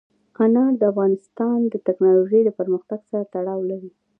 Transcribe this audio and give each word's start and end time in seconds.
انار 0.43 0.71
د 0.77 0.83
افغانستان 0.91 1.59
د 1.67 1.73
تکنالوژۍ 1.87 2.41
پرمختګ 2.59 2.99
سره 3.09 3.23
تړاو 3.33 3.59
لري. 3.71 3.91